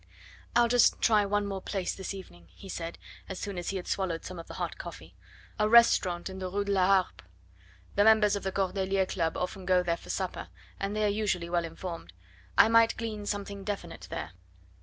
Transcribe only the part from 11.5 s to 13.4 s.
well informed. I might glean